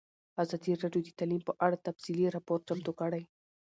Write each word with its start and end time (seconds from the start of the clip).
ازادي 0.43 0.71
راډیو 0.83 1.03
د 1.05 1.09
تعلیم 1.19 1.41
په 1.45 1.53
اړه 1.65 1.83
تفصیلي 1.87 2.27
راپور 2.35 2.59
چمتو 2.67 2.91
کړی. 2.99 3.23